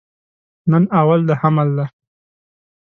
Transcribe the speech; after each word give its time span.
نن 0.71 0.83
اول 1.01 1.19
د 1.29 1.31
حمل 1.41 1.69
ده 1.77 1.85